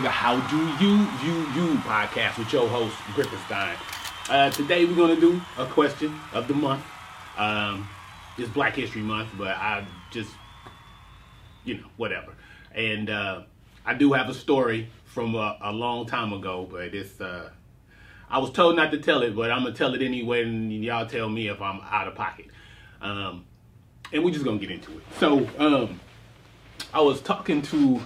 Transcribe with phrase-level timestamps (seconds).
[0.00, 3.76] to the How Do You View You podcast with your host Griffinstein.
[4.30, 6.82] Uh, today we're gonna do a question of the month.
[7.36, 7.86] Um,
[8.38, 10.30] it's Black History Month, but I just,
[11.64, 12.34] you know, whatever.
[12.74, 13.42] And uh,
[13.84, 17.20] I do have a story from a, a long time ago, but it's.
[17.20, 17.50] Uh,
[18.30, 21.04] I was told not to tell it, but I'm gonna tell it anyway, and y'all
[21.04, 22.46] tell me if I'm out of pocket.
[23.02, 23.44] Um,
[24.14, 25.04] and we're just gonna get into it.
[25.18, 26.00] So, um,
[26.94, 28.00] I was talking to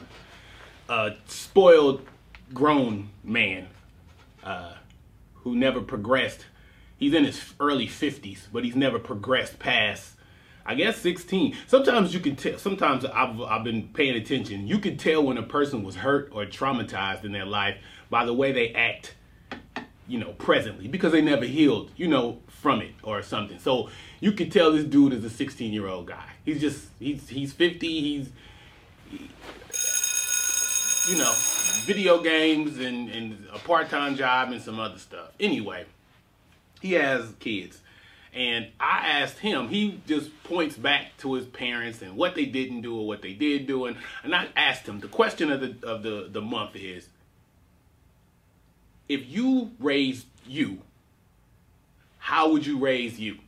[0.88, 2.02] a spoiled
[2.52, 3.68] grown man
[4.42, 4.74] uh,
[5.36, 6.46] who never progressed.
[6.96, 10.14] He's in his early 50s, but he's never progressed past,
[10.64, 11.56] I guess, 16.
[11.66, 14.66] Sometimes you can tell, sometimes I've, I've been paying attention.
[14.66, 17.76] You can tell when a person was hurt or traumatized in their life
[18.10, 19.14] by the way they act,
[20.06, 23.58] you know, presently, because they never healed, you know, from it or something.
[23.58, 26.30] So you can tell this dude is a 16 year old guy.
[26.44, 28.28] He's just, he's, he's 50, he's,
[31.08, 31.32] you know,
[31.84, 35.30] video games and, and a part time job and some other stuff.
[35.38, 35.84] Anyway,
[36.80, 37.80] he has kids.
[38.32, 42.80] And I asked him, he just points back to his parents and what they didn't
[42.80, 43.84] do or what they did do.
[43.84, 47.08] And, and I asked him, the question of the, of the, the month is
[49.08, 50.78] if you raised you,
[52.18, 53.38] how would you raise you?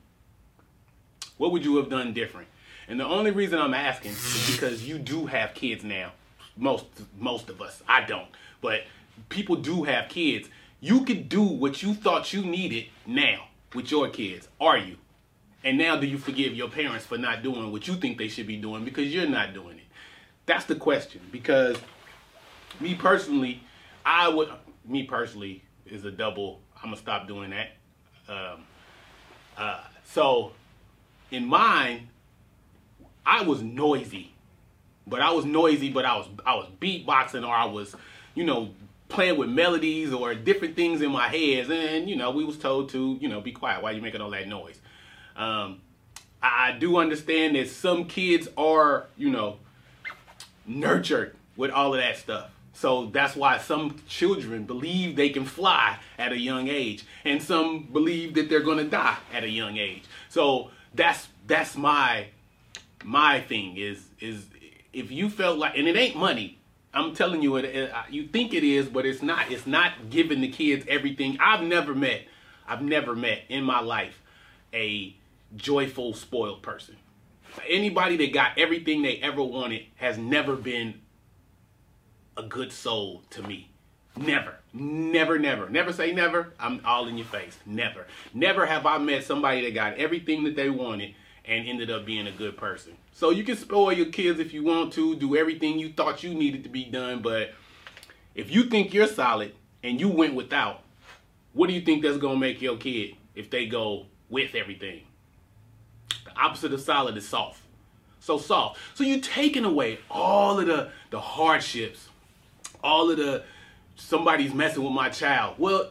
[1.36, 2.48] What would you have done different?
[2.86, 6.12] And the only reason I'm asking is because you do have kids now
[6.56, 6.86] most
[7.18, 7.82] most of us.
[7.88, 8.28] I don't,
[8.60, 8.82] but
[9.28, 10.48] people do have kids.
[10.80, 14.48] You could do what you thought you needed now with your kids.
[14.60, 14.96] Are you?
[15.64, 18.46] And now do you forgive your parents for not doing what you think they should
[18.46, 19.84] be doing because you're not doing it?
[20.44, 21.20] That's the question.
[21.32, 21.76] Because
[22.78, 23.62] me personally,
[24.04, 24.48] I would
[24.84, 26.60] me personally is a double.
[26.76, 27.70] I'm gonna stop doing that.
[28.28, 28.64] Um,
[29.56, 30.52] uh, so
[31.30, 32.08] in mine,
[33.24, 34.35] I was noisy
[35.06, 37.94] but I was noisy, but I was I was beatboxing or I was,
[38.34, 38.70] you know,
[39.08, 41.70] playing with melodies or different things in my head.
[41.70, 43.82] And you know, we was told to, you know, be quiet.
[43.82, 44.78] Why you making all that noise?
[45.36, 45.80] Um,
[46.42, 49.58] I do understand that some kids are, you know,
[50.66, 52.50] nurtured with all of that stuff.
[52.72, 57.84] So that's why some children believe they can fly at a young age, and some
[57.84, 60.02] believe that they're going to die at a young age.
[60.28, 62.26] So that's that's my
[63.02, 64.44] my thing is is
[64.96, 66.58] if you felt like, and it ain't money.
[66.94, 69.52] I'm telling you, it, it, you think it is, but it's not.
[69.52, 71.36] It's not giving the kids everything.
[71.38, 72.22] I've never met,
[72.66, 74.22] I've never met in my life
[74.72, 75.14] a
[75.54, 76.96] joyful, spoiled person.
[77.68, 81.02] Anybody that got everything they ever wanted has never been
[82.36, 83.70] a good soul to me.
[84.16, 86.54] Never, never, never, never say never.
[86.58, 87.58] I'm all in your face.
[87.66, 91.14] Never, never have I met somebody that got everything that they wanted
[91.46, 92.92] and ended up being a good person.
[93.12, 96.34] So you can spoil your kids if you want to, do everything you thought you
[96.34, 97.52] needed to be done, but
[98.34, 100.82] if you think you're solid and you went without,
[101.52, 105.02] what do you think that's gonna make your kid if they go with everything?
[106.24, 107.60] The opposite of solid is soft.
[108.20, 108.78] So soft.
[108.94, 112.08] So you're taking away all of the, the hardships,
[112.82, 113.44] all of the
[113.94, 115.54] somebody's messing with my child.
[115.58, 115.90] Well,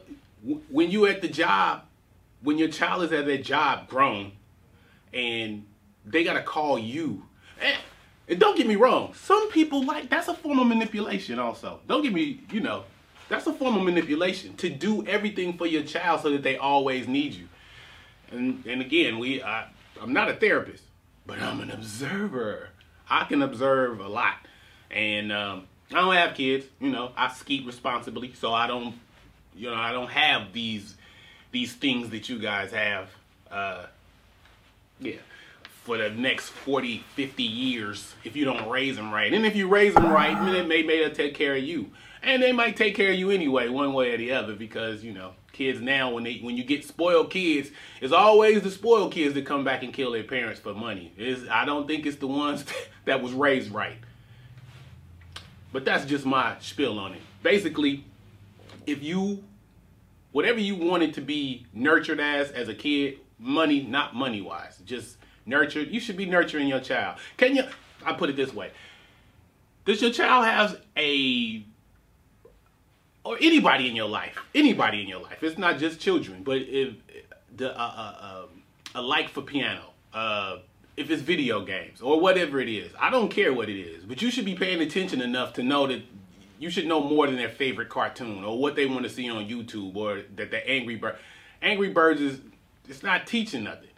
[0.69, 1.83] when you at the job,
[2.41, 4.33] when your child is at that job grown,
[5.15, 5.65] and
[6.05, 7.23] they gotta call you.
[7.59, 7.77] And,
[8.27, 11.39] and don't get me wrong, some people like that's a form of manipulation.
[11.39, 12.83] Also, don't get me, you know,
[13.29, 17.07] that's a form of manipulation to do everything for your child so that they always
[17.07, 17.47] need you.
[18.31, 19.67] And and again, we I,
[20.01, 20.83] I'm not a therapist,
[21.25, 22.69] but I'm an observer.
[23.09, 24.37] I can observe a lot,
[24.91, 26.65] and um, I don't have kids.
[26.79, 28.95] You know, I skeet responsibly, so I don't,
[29.55, 30.95] you know, I don't have these
[31.51, 33.09] these things that you guys have.
[33.49, 33.85] Uh,
[34.99, 35.17] yeah.
[35.83, 39.31] For the next 40, 50 years, if you don't raise them right.
[39.31, 41.91] And if you raise them right, then they may take care of you.
[42.23, 45.13] And they might take care of you anyway, one way or the other, because, you
[45.13, 47.69] know, kids now, when they when you get spoiled kids,
[48.01, 51.13] it's always the spoiled kids that come back and kill their parents for money.
[51.17, 52.65] It's, I don't think it's the ones
[53.05, 53.97] that was raised right.
[55.71, 57.21] But that's just my spiel on it.
[57.43, 58.05] Basically,
[58.85, 59.43] if you,
[60.31, 65.17] whatever you wanted to be nurtured as as a kid, money, not money wise, just
[65.45, 65.89] nurtured.
[65.89, 67.19] You should be nurturing your child.
[67.37, 67.63] Can you?
[68.05, 68.71] I put it this way:
[69.85, 71.63] Does your child have a
[73.23, 74.37] or anybody in your life?
[74.53, 75.43] Anybody in your life?
[75.43, 76.93] It's not just children, but if
[77.55, 78.61] the uh, uh, um,
[78.93, 80.57] a like for piano, uh,
[80.95, 84.21] if it's video games or whatever it is, I don't care what it is, but
[84.21, 86.03] you should be paying attention enough to know that
[86.59, 89.47] you should know more than their favorite cartoon or what they want to see on
[89.47, 91.17] YouTube or that the Angry Bird.
[91.61, 92.39] Angry Birds is
[92.87, 93.89] it's not teaching nothing.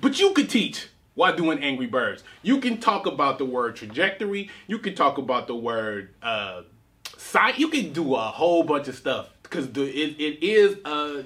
[0.00, 2.22] But you could teach while doing Angry Birds.
[2.42, 4.50] You can talk about the word trajectory.
[4.66, 6.62] You can talk about the word uh,
[7.16, 7.58] science.
[7.58, 11.22] You can do a whole bunch of stuff because it, it is uh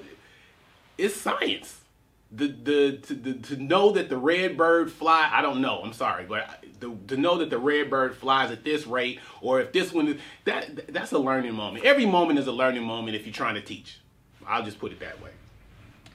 [0.97, 1.77] it's science.
[2.33, 5.91] The, the to the, to know that the red bird fly I don't know I'm
[5.91, 9.73] sorry but the, to know that the red bird flies at this rate or if
[9.73, 13.25] this one is that that's a learning moment every moment is a learning moment if
[13.25, 13.99] you're trying to teach
[14.47, 15.31] I'll just put it that way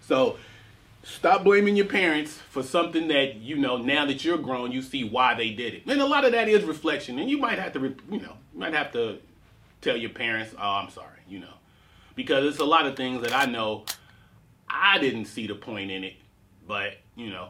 [0.06, 0.37] so
[1.03, 5.05] stop blaming your parents for something that you know now that you're grown you see
[5.05, 5.82] why they did it.
[5.87, 8.61] And a lot of that is reflection and you might have to you know you
[8.61, 9.19] might have to
[9.81, 11.49] tell your parents oh i'm sorry you know.
[12.14, 13.85] Because it's a lot of things that i know
[14.69, 16.14] i didn't see the point in it
[16.67, 17.49] but you know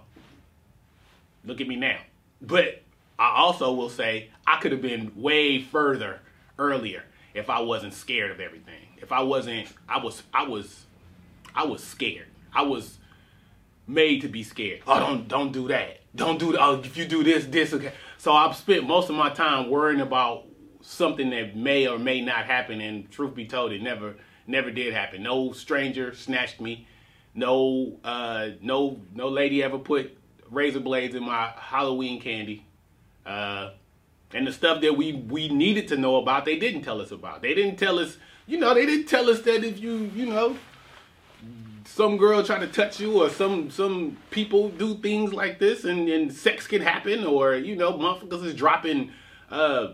[1.44, 1.98] look at me now.
[2.40, 2.82] But
[3.18, 6.20] i also will say i could have been way further
[6.58, 7.04] earlier
[7.34, 8.88] if i wasn't scared of everything.
[8.98, 10.86] If i wasn't i was i was
[11.54, 12.26] i was scared
[12.56, 12.98] i was
[13.86, 14.82] made to be scared.
[14.86, 16.00] Oh, don't don't do that.
[16.14, 16.60] Don't do that.
[16.60, 17.92] Oh, if you do this, this okay.
[18.18, 20.44] So I've spent most of my time worrying about
[20.80, 22.80] something that may or may not happen.
[22.80, 24.16] And truth be told, it never
[24.46, 25.22] never did happen.
[25.22, 26.88] No stranger snatched me.
[27.34, 30.16] No uh, no no lady ever put
[30.50, 32.64] razor blades in my Halloween candy.
[33.24, 33.70] Uh,
[34.32, 37.42] and the stuff that we we needed to know about, they didn't tell us about.
[37.42, 38.16] They didn't tell us,
[38.46, 40.56] you know, they didn't tell us that if you you know
[41.86, 46.08] some girl try to touch you or some some people do things like this and,
[46.08, 49.10] and sex can happen or you know motherfuckers is dropping
[49.50, 49.88] uh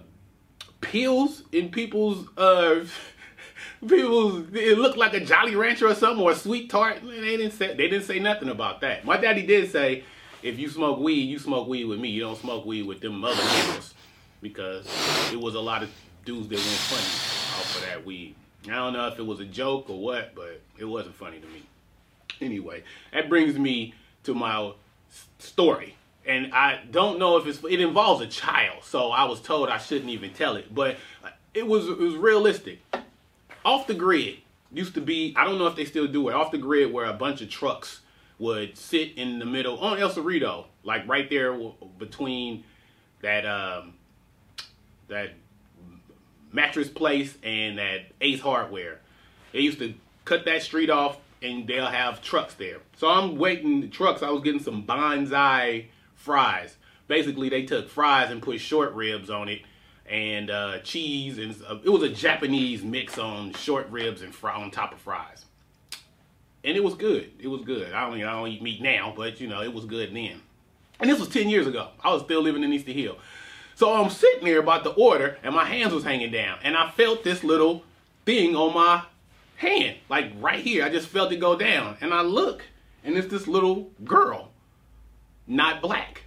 [0.81, 2.85] pills in people's uh
[3.87, 7.01] people's it looked like a jolly rancher or something or a sweet tart.
[7.03, 9.05] They didn't say they didn't say nothing about that.
[9.05, 10.05] My daddy did say
[10.43, 12.09] if you smoke weed you smoke weed with me.
[12.09, 13.93] You don't smoke weed with them other niggas.
[14.41, 14.87] Because
[15.33, 15.91] it was a lot of
[16.25, 18.35] dudes that went funny off of that weed.
[18.67, 21.47] I don't know if it was a joke or what, but it wasn't funny to
[21.47, 21.63] me.
[22.41, 22.83] Anyway,
[23.13, 23.95] that brings me
[24.25, 24.73] to my
[25.39, 25.97] story.
[26.25, 29.79] And I don't know if it's it involves a child, so I was told I
[29.79, 30.97] shouldn't even tell it, but
[31.53, 32.81] it was it was realistic.
[33.65, 34.39] Off the grid
[34.73, 36.35] used to be I don't know if they still do it.
[36.35, 38.01] Off the grid where a bunch of trucks
[38.39, 41.57] would sit in the middle on El Cerrito, like right there
[41.99, 42.65] between
[43.21, 43.95] that um
[45.09, 45.33] that
[46.53, 49.01] mattress place and that Ace Hardware.
[49.53, 49.95] They used to
[50.25, 52.79] cut that street off and they'll have trucks there.
[52.97, 54.23] So I'm waiting the trucks.
[54.23, 56.77] I was getting some bonsai fries.
[57.09, 59.63] Basically, they took fries and put short ribs on it
[60.09, 64.55] and uh, cheese, and uh, it was a Japanese mix on short ribs and fry
[64.55, 65.45] on top of fries.
[66.65, 67.33] And it was good.
[67.41, 67.93] It was good.
[67.93, 70.41] I don't, I don't eat meat now, but you know, it was good then.
[71.01, 71.89] And this was 10 years ago.
[72.03, 73.19] I was still living in Easter Hill.
[73.75, 76.91] So I'm sitting there about to order, and my hands was hanging down, and I
[76.91, 77.83] felt this little
[78.25, 79.03] thing on my
[79.63, 80.85] hand, like right here.
[80.85, 81.97] I just felt it go down.
[82.01, 82.63] And I look,
[83.05, 84.51] and it's this little girl,
[85.47, 86.25] not black.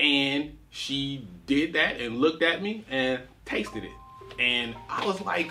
[0.00, 3.92] And she did that and looked at me and tasted it.
[4.38, 5.50] And I was like,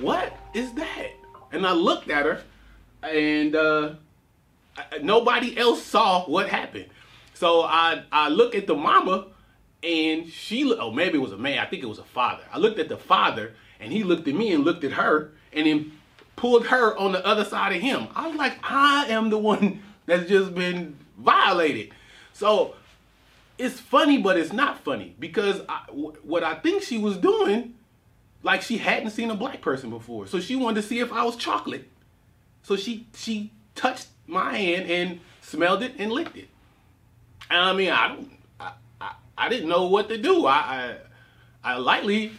[0.00, 1.10] what is that?
[1.52, 2.42] And I looked at her,
[3.02, 3.94] and uh,
[5.02, 6.86] nobody else saw what happened.
[7.34, 9.28] So I, I look at the mama,
[9.82, 11.58] and she, oh, maybe it was a man.
[11.58, 12.42] I think it was a father.
[12.52, 15.66] I looked at the father, and he looked at me and looked at her, and
[15.66, 15.92] then
[16.36, 18.08] pulled her on the other side of him.
[18.14, 21.92] I was like, I am the one that's just been violated.
[22.32, 22.76] So
[23.58, 25.62] it's funny, but it's not funny because
[26.22, 27.74] what I think she was doing,
[28.42, 31.24] like she hadn't seen a black person before, so she wanted to see if I
[31.24, 31.88] was chocolate.
[32.62, 36.48] So she she touched my hand and smelled it and licked it.
[37.50, 40.46] And I mean, I don't, I, I, I didn't know what to do.
[40.46, 40.96] I, I,
[41.64, 42.32] I lightly,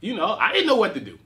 [0.00, 1.18] you know, I didn't know what to do.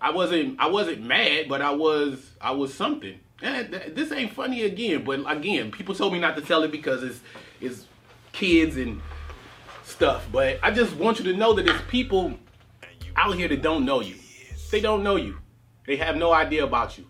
[0.00, 3.18] I wasn't I wasn't mad, but I was I was something.
[3.42, 7.02] And this ain't funny again, but again, people told me not to tell it because
[7.02, 7.20] it's
[7.60, 7.86] it's
[8.32, 9.00] kids and
[9.84, 10.26] stuff.
[10.30, 12.34] But I just want you to know that there's people
[13.16, 14.16] out here that don't know you.
[14.70, 15.38] They don't know you.
[15.86, 17.06] They have no idea about you.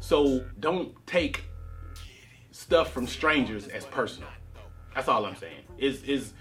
[0.00, 1.44] So don't take
[2.50, 4.30] stuff from strangers as personal.
[4.94, 5.62] That's all I'm saying.
[5.76, 6.32] Is is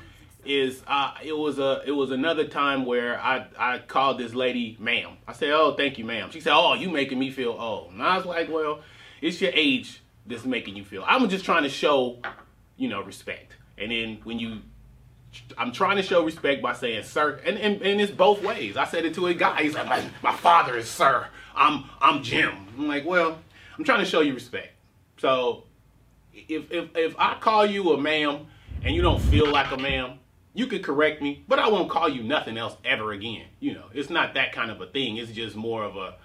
[0.48, 4.78] is uh, it was a it was another time where I I called this lady
[4.80, 5.18] ma'am.
[5.28, 8.02] I said, "Oh, thank you, ma'am." She said, "Oh, you making me feel old." And
[8.02, 8.82] I was like, "Well,
[9.22, 12.18] it's your age that's making you feel." I'm just trying to show,
[12.78, 13.54] you know, respect.
[13.78, 14.62] And then when you
[15.58, 18.78] I'm trying to show respect by saying sir, and, and, and it's both ways.
[18.78, 19.64] I said it to a guy.
[19.64, 21.28] He's like, my, my father is sir.
[21.56, 22.54] I'm I'm Jim.
[22.78, 23.38] I'm like, well,
[23.78, 24.70] I'm trying to show you respect.
[25.18, 25.64] So
[26.34, 28.48] if if if I call you a ma'am
[28.84, 30.20] and you don't feel like a ma'am,
[30.58, 33.46] you could correct me, but I won't call you nothing else ever again.
[33.60, 35.18] You know, it's not that kind of a thing.
[35.18, 36.16] It's just more of a,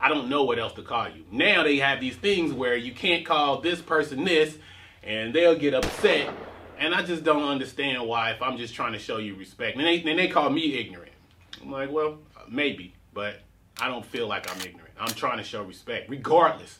[0.00, 1.26] I don't know what else to call you.
[1.30, 4.56] Now they have these things where you can't call this person this,
[5.02, 6.32] and they'll get upset.
[6.78, 9.76] And I just don't understand why if I'm just trying to show you respect.
[9.76, 11.12] And they, and they call me ignorant.
[11.60, 12.16] I'm like, well,
[12.48, 13.40] maybe, but
[13.78, 14.94] I don't feel like I'm ignorant.
[14.98, 16.78] I'm trying to show respect, regardless.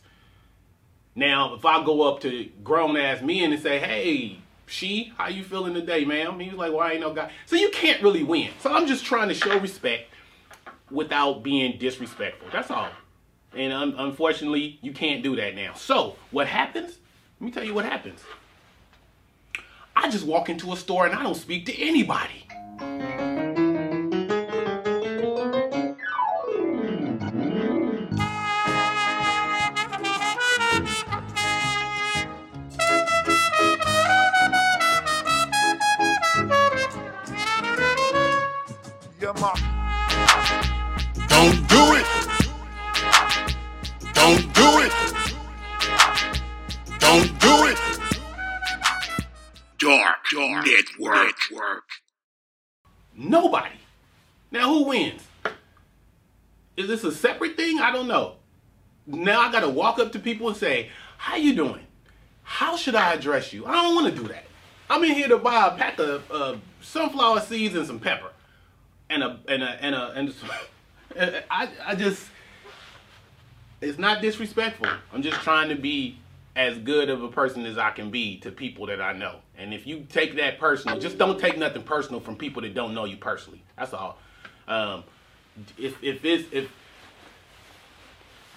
[1.15, 5.45] Now, if I go up to grown ass men and say, hey, she, how you
[5.45, 6.39] feeling today, ma'am?
[6.41, 7.31] He was like, well, I ain't no guy.
[7.47, 8.51] So you can't really win.
[8.61, 10.11] So I'm just trying to show respect
[10.91, 12.49] without being disrespectful.
[12.53, 12.89] That's all.
[13.55, 15.75] And un- unfortunately, you can't do that now.
[15.75, 16.99] So what happens?
[17.41, 18.21] Let me tell you what happens.
[19.95, 22.47] I just walk into a store and I don't speak to anybody.
[58.13, 58.35] Know.
[59.07, 61.87] Now I gotta walk up to people and say, "How you doing?
[62.45, 64.45] How should I address you?" I don't want to do that.
[64.89, 68.31] I'm in here to buy a pack of uh, sunflower seeds and some pepper,
[69.11, 70.35] and a and a and a and
[71.51, 72.29] I I just
[73.81, 74.89] it's not disrespectful.
[75.13, 76.19] I'm just trying to be
[76.55, 79.37] as good of a person as I can be to people that I know.
[79.57, 82.95] And if you take that personal, just don't take nothing personal from people that don't
[82.95, 83.63] know you personally.
[83.77, 84.19] That's all.
[84.69, 85.05] Um,
[85.77, 86.71] if if it's if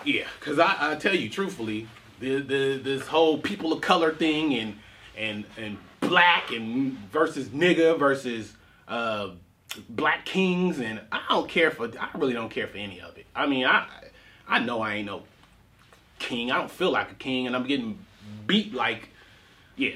[0.05, 1.87] yeah, because I, I tell you truthfully,
[2.19, 4.75] the, the this whole people of color thing and
[5.17, 8.53] and and black and versus nigga versus
[8.87, 9.31] uh,
[9.89, 13.25] black kings and I don't care for I really don't care for any of it.
[13.35, 13.87] I mean I
[14.47, 15.23] I know I ain't no
[16.19, 16.51] king.
[16.51, 17.99] I don't feel like a king, and I'm getting
[18.47, 19.09] beat like
[19.75, 19.95] yeah.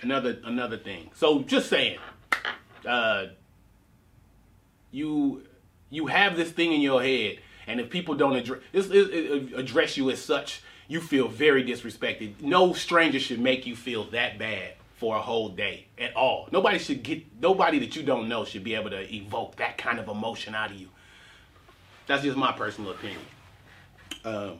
[0.00, 1.10] Another another thing.
[1.14, 1.98] So just saying,
[2.86, 3.26] uh,
[4.90, 5.42] you
[5.90, 10.20] you have this thing in your head, and if people don't address address you as
[10.20, 12.40] such, you feel very disrespected.
[12.40, 16.48] No stranger should make you feel that bad for a whole day at all.
[16.52, 19.98] Nobody should get nobody that you don't know should be able to evoke that kind
[19.98, 20.88] of emotion out of you.
[22.06, 23.20] That's just my personal opinion.
[24.24, 24.58] Um,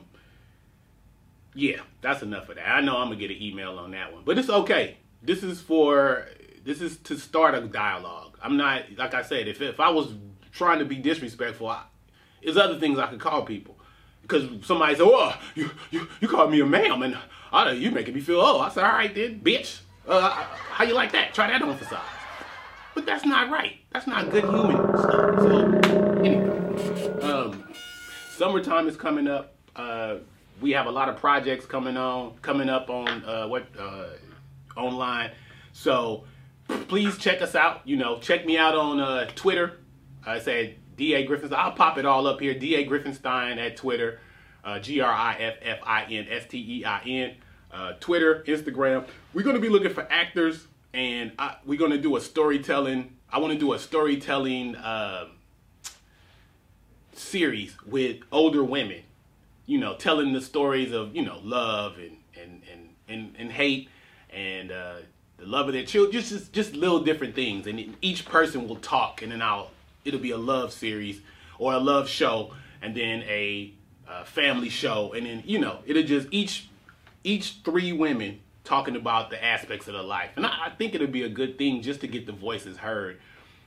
[1.53, 2.67] yeah, that's enough of that.
[2.67, 4.97] I know I'm gonna get an email on that one, but it's okay.
[5.21, 6.27] This is for
[6.65, 8.37] this is to start a dialogue.
[8.41, 9.47] I'm not like I said.
[9.47, 10.13] If if I was
[10.51, 11.83] trying to be disrespectful, I,
[12.43, 13.77] there's other things I could call people.
[14.21, 17.17] Because somebody said, "Oh, you you you called me a ma'am, and
[17.51, 19.81] I, you making me feel oh." I said, "All right then, bitch.
[20.07, 21.33] Uh, how you like that?
[21.33, 21.99] Try that on for size."
[22.95, 23.77] But that's not right.
[23.91, 25.39] That's not good human stuff.
[25.39, 27.73] So anyway, um,
[28.37, 29.55] summertime is coming up.
[29.75, 30.17] Uh,
[30.61, 34.09] we have a lot of projects coming on, coming up on uh, what uh,
[34.77, 35.31] online.
[35.73, 36.25] So
[36.67, 37.81] please check us out.
[37.85, 39.79] You know, check me out on uh, Twitter.
[40.25, 41.53] I said Da Griffin.
[41.53, 42.53] I'll pop it all up here.
[42.53, 44.19] Da Griffinstein at Twitter.
[44.63, 47.35] Uh, G R I F F I N S T E I N.
[47.71, 49.05] Uh, Twitter, Instagram.
[49.33, 53.17] We're gonna be looking for actors, and I, we're gonna do a storytelling.
[53.31, 55.25] I want to do a storytelling uh,
[57.13, 59.01] series with older women
[59.65, 63.89] you know, telling the stories of, you know, love and and and and, and hate
[64.29, 64.95] and uh,
[65.37, 67.67] the love of their children, just, just just little different things.
[67.67, 69.71] And each person will talk, and then I'll
[70.05, 71.21] it'll be a love series
[71.57, 73.73] or a love show, and then a
[74.07, 76.69] uh, family show, and then you know it'll just each
[77.23, 81.07] each three women talking about the aspects of their life, and I, I think it'll
[81.07, 83.19] be a good thing just to get the voices heard.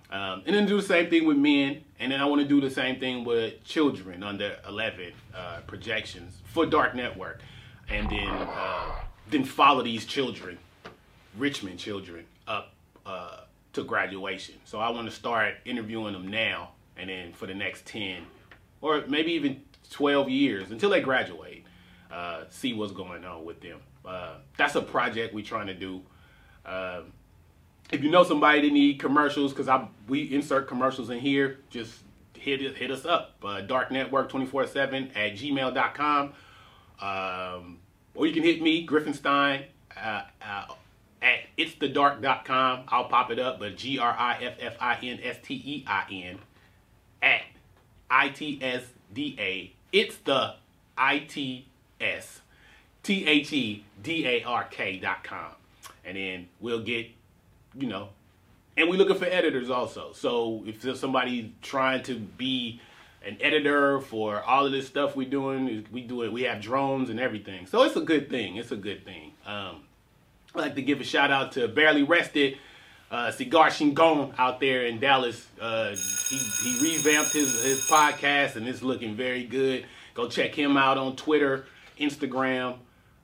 [0.09, 2.61] Um, and then do the same thing with men, and then I want to do
[2.61, 7.41] the same thing with children under 11 uh, projections for Dark Network,
[7.89, 8.93] and then uh,
[9.29, 10.59] then follow these children,
[11.37, 12.73] Richmond children, up
[13.05, 13.41] uh,
[13.77, 14.57] to graduation.
[14.65, 18.23] So I want to start interviewing them now, and then for the next 10
[18.81, 21.65] or maybe even 12 years until they graduate,
[22.11, 23.81] uh, see what's going on with them.
[24.05, 26.03] Uh, that's a project we're trying to do.
[26.65, 27.13] Um,
[27.91, 31.93] if you know somebody that need commercials, because I we insert commercials in here, just
[32.35, 33.35] hit hit us up.
[33.45, 36.33] Uh, Dark Network 24/7 at gmail.com.
[37.01, 37.79] Um,
[38.15, 39.67] or you can hit me, Griffinstein,
[39.97, 40.65] uh, uh,
[41.27, 42.85] at itsthedark.com.
[42.89, 45.85] I'll pop it up, but G R I F F I N S T E
[45.87, 46.39] I N
[47.21, 47.43] at
[48.09, 49.73] I T S D A.
[49.93, 50.55] It's the
[50.97, 51.67] I T
[52.01, 52.41] S
[53.03, 55.51] T H E D A R K dot com.
[56.05, 57.09] And then we'll get
[57.75, 58.09] you know,
[58.77, 60.13] and we're looking for editors also.
[60.13, 62.81] So if there's somebody trying to be
[63.25, 66.33] an editor for all of this stuff we're doing, we do it.
[66.33, 67.67] We have drones and everything.
[67.67, 68.57] So it's a good thing.
[68.57, 69.33] It's a good thing.
[69.45, 69.83] Um,
[70.57, 72.57] I'd like to give a shout out to Barely Rested,
[73.11, 75.47] uh, Cigar Shingon out there in Dallas.
[75.61, 79.85] Uh, he, he revamped his, his podcast and it's looking very good.
[80.15, 81.67] Go check him out on Twitter,
[82.01, 82.79] Instagram.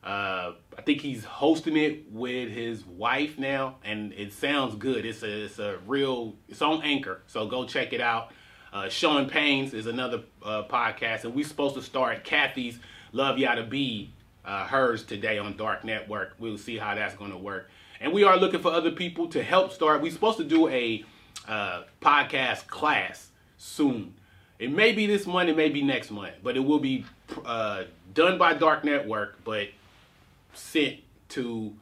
[0.04, 5.06] Uh, I think he's hosting it with his wife now, and it sounds good.
[5.06, 8.32] It's a it's a real it's on Anchor, so go check it out.
[8.74, 12.78] Uh, Sean Paynes is another uh, podcast, and we're supposed to start Kathy's
[13.12, 14.12] Love Ya to Be
[14.44, 16.34] uh, hers today on Dark Network.
[16.38, 17.70] We'll see how that's going to work.
[18.00, 20.02] And we are looking for other people to help start.
[20.02, 21.04] We're supposed to do a
[21.48, 24.14] uh, podcast class soon.
[24.58, 27.04] It may be this month, it may be next month, but it will be
[27.44, 27.84] uh,
[28.14, 29.68] done by Dark Network, but
[30.54, 30.98] sent
[31.30, 31.72] to.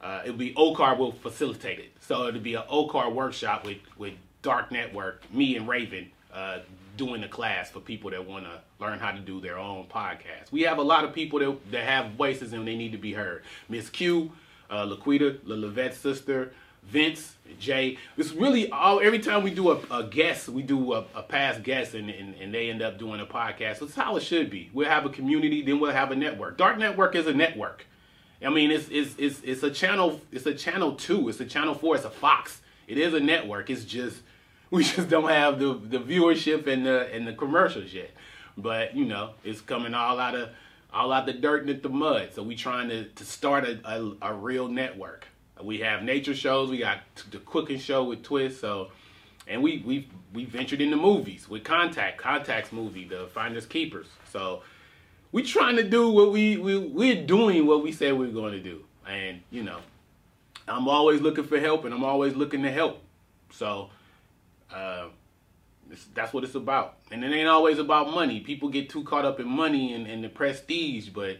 [0.00, 4.12] Uh, it'll be OCAR will facilitate it, so it'll be an OCAR workshop with with
[4.42, 6.58] Dark Network, me and Raven uh,
[6.96, 10.50] doing a class for people that want to learn how to do their own podcast.
[10.50, 13.12] We have a lot of people that, that have voices and they need to be
[13.12, 13.42] heard.
[13.68, 14.32] Miss Q,
[14.70, 16.52] uh, Laquita, La Levette's sister,
[16.84, 17.98] Vince, Jay.
[18.16, 21.62] It's really all every time we do a, a guest, we do a, a past
[21.62, 23.80] guest and, and, and they end up doing a podcast.
[23.80, 24.70] That's how it should be.
[24.72, 26.58] We'll have a community, then we'll have a network.
[26.58, 27.86] Dark Network is a network.
[28.44, 30.20] I mean, it's it's it's it's a channel.
[30.30, 31.28] It's a channel two.
[31.28, 31.96] It's a channel four.
[31.96, 32.60] It's a Fox.
[32.86, 33.70] It is a network.
[33.70, 34.20] It's just
[34.74, 38.10] we just don't have the the viewership and the and the commercials yet.
[38.56, 40.50] But you know, it's coming all out of
[40.92, 42.30] all out the dirt and the mud.
[42.34, 45.26] So we trying to to start a, a, a real network.
[45.62, 46.70] We have nature shows.
[46.70, 46.98] We got
[47.30, 48.60] the cooking show with Twist.
[48.60, 48.90] So,
[49.46, 54.08] and we we we ventured into movies with Contact, Contact's movie, The Finders Keepers.
[54.30, 54.62] So,
[55.30, 58.52] we trying to do what we we we're doing what we said we are going
[58.52, 58.84] to do.
[59.08, 59.78] And you know,
[60.66, 63.00] I'm always looking for help, and I'm always looking to help.
[63.52, 63.90] So,
[66.14, 66.96] that's what it's about.
[67.10, 68.40] And it ain't always about money.
[68.40, 71.38] People get too caught up in money and, and the prestige, but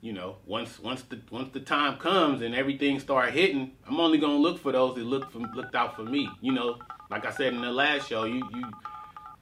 [0.00, 4.18] you know, once once the once the time comes and everything start hitting, I'm only
[4.18, 6.28] gonna look for those that look looked out for me.
[6.42, 6.78] You know,
[7.10, 8.64] like I said in the last show, you you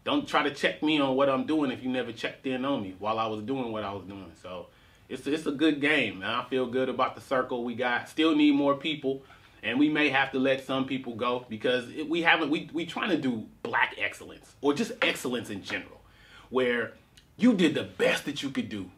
[0.04, 2.82] don't try to check me on what I'm doing if you never checked in on
[2.82, 4.32] me while I was doing what I was doing.
[4.40, 4.66] So
[5.08, 8.08] it's it's a good game, and I feel good about the circle we got.
[8.08, 9.24] Still need more people,
[9.62, 12.87] and we may have to let some people go because it, we haven't we we
[12.87, 16.01] trying to do black excellence or just excellence in general,
[16.51, 16.92] where
[17.37, 18.90] you did the best that you could do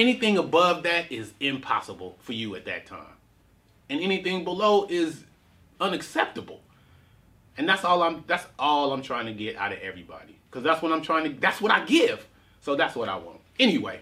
[0.00, 3.16] Anything above that is impossible for you at that time.
[3.90, 5.24] And anything below is
[5.80, 6.62] unacceptable.
[7.58, 10.38] And that's all I'm that's all I'm trying to get out of everybody.
[10.52, 12.26] Cuz that's what I'm trying to that's what I give.
[12.62, 13.40] So that's what I want.
[13.58, 14.00] Anyway,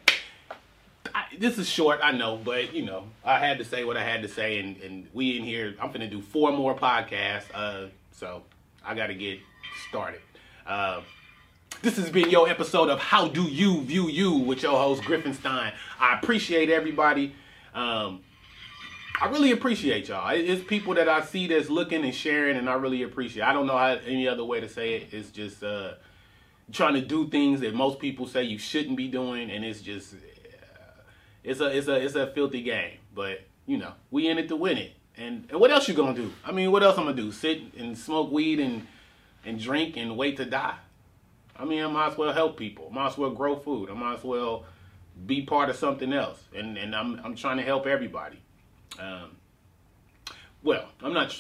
[1.14, 4.04] I, this is short, I know, but you know, I had to say what I
[4.04, 5.74] had to say, and, and we in here.
[5.80, 8.42] I'm gonna do four more podcasts, uh, so
[8.84, 9.40] I got to get
[9.88, 10.20] started.
[10.66, 11.02] Uh,
[11.82, 15.72] this has been your episode of How Do You View You with your host Griffinstein.
[16.00, 17.34] I appreciate everybody.
[17.74, 18.20] Um,
[19.20, 20.30] I really appreciate y'all.
[20.30, 23.42] It's people that I see that's looking and sharing, and I really appreciate.
[23.42, 25.08] I don't know how any other way to say it.
[25.12, 25.94] It's just uh,
[26.72, 30.14] trying to do things that most people say you shouldn't be doing, and it's just
[31.48, 32.98] it's a it's a it's a filthy game.
[33.14, 34.92] But you know, we in it to win it.
[35.16, 36.32] And, and what else you gonna do?
[36.44, 37.32] I mean, what else I'm gonna do?
[37.32, 38.86] Sit and smoke weed and
[39.44, 40.76] and drink and wait to die?
[41.56, 42.88] I mean, I might as well help people.
[42.90, 43.90] I might as well grow food.
[43.90, 44.64] I might as well
[45.26, 46.38] be part of something else.
[46.54, 48.40] And and I'm I'm trying to help everybody.
[48.98, 49.36] Um,
[50.62, 51.34] well, I'm not.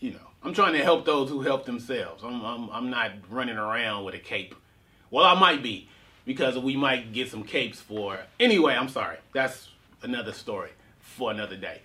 [0.00, 2.22] You know, I'm trying to help those who help themselves.
[2.24, 4.54] I'm I'm I'm not running around with a cape.
[5.10, 5.88] Well, I might be
[6.28, 8.18] because we might get some capes for.
[8.38, 9.16] Anyway, I'm sorry.
[9.32, 9.70] That's
[10.02, 10.68] another story
[11.00, 11.80] for another day.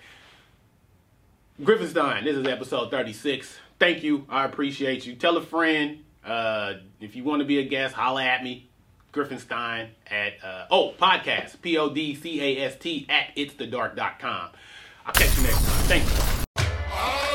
[1.62, 3.58] Griffinstein, this is episode 36.
[3.80, 4.26] Thank you.
[4.28, 5.16] I appreciate you.
[5.16, 8.70] Tell a friend uh, if you want to be a guest, holla at me.
[9.14, 14.50] Griffinstein at, uh, oh, podcast, P O D C A S T at itsthedark.com.
[15.06, 16.04] I'll catch you next time.
[16.04, 17.33] Thank you.